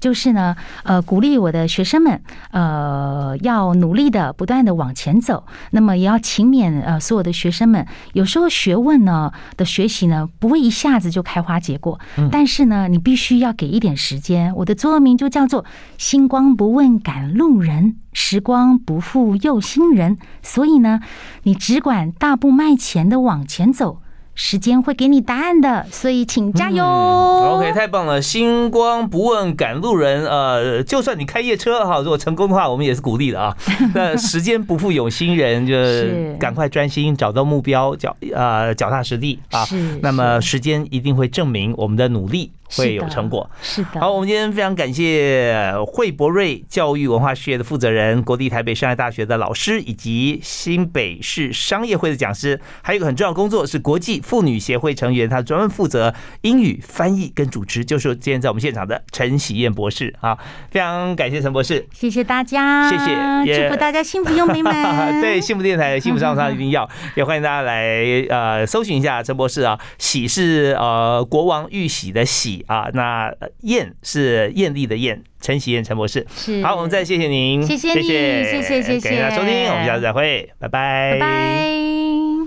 [0.00, 5.44] 就是呢，呃，鼓励我的学生们，呃，要努力的、不断的往前走。
[5.70, 12.00] 那么，也要勤勉，呃，所有的学生们，有时候学问呢的学习呢，不会一下子就开花结果，
[12.32, 14.52] 但是呢，你必须要给一点时间。
[14.56, 15.64] 我的座右铭就叫做
[15.96, 20.18] “星光不问赶路人，时光不负有心人”。
[20.42, 20.98] 所以呢，
[21.44, 24.00] 你只管大步迈前的往前走。
[24.34, 26.84] 时间会给你答案的，所以请加油。
[26.84, 28.20] OK，太棒了！
[28.20, 33.56] 星光不问赶路人，呃，就算你开夜车哈，如果成功的话，我们也是鼓励的啊。
[33.94, 39.64] 那时间不负有心人，就是赶快专心找到目标，脚呃脚踏实地啊。
[40.02, 42.50] 那么时间一定会证明我们的努力。
[42.76, 44.00] 会有成果，是的。
[44.00, 52.60] 好，我们今天非常感谢惠博瑞教育文化事业的负责人、国立台北商业大学的老师，以及新北市商业会的讲师。
[52.82, 60.14] 还有一个很重要的工作是国际妇女协会成员，他专门负责英语翻译跟主持，就是今天在我们现场的陈喜燕博士。
[60.20, 60.36] 啊，
[60.70, 65.20] 非常感谢陈博士，谢谢大家，谢谢，祝福大家幸福又美满。
[65.20, 69.78] 对，幸福电台，幸福上上一定要，也欢迎大家来呃搜寻一下陈博士啊。
[69.98, 72.53] 喜是呃国王玉玺的喜。
[72.66, 73.32] 啊，那
[73.62, 76.62] 艳是艳丽的艳，陈喜燕陈博士，是。
[76.62, 82.44] 好，我们再谢谢您，谢谢，谢谢，谢谢，谢谢，感谢收听，我们下次再会，拜拜，拜拜。